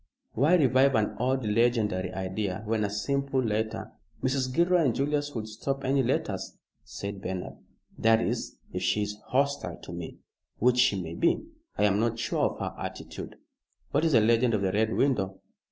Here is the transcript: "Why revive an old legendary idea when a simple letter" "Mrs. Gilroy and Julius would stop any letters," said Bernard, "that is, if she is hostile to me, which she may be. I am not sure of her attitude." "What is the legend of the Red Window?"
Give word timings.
"Why 0.31 0.55
revive 0.55 0.95
an 0.95 1.15
old 1.19 1.45
legendary 1.45 2.11
idea 2.11 2.63
when 2.65 2.83
a 2.83 2.89
simple 2.89 3.39
letter" 3.39 3.91
"Mrs. 4.23 4.51
Gilroy 4.51 4.85
and 4.85 4.95
Julius 4.95 5.35
would 5.35 5.47
stop 5.47 5.83
any 5.83 6.01
letters," 6.01 6.57
said 6.83 7.21
Bernard, 7.21 7.57
"that 7.99 8.19
is, 8.19 8.57
if 8.73 8.81
she 8.81 9.03
is 9.03 9.19
hostile 9.27 9.77
to 9.83 9.93
me, 9.93 10.17
which 10.57 10.79
she 10.79 10.99
may 10.99 11.13
be. 11.13 11.45
I 11.77 11.83
am 11.83 11.99
not 11.99 12.17
sure 12.17 12.45
of 12.49 12.57
her 12.57 12.73
attitude." 12.81 13.35
"What 13.91 14.03
is 14.03 14.13
the 14.13 14.21
legend 14.21 14.55
of 14.55 14.63
the 14.63 14.71
Red 14.71 14.91
Window?" 14.91 15.39